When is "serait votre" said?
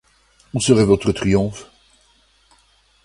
0.59-1.11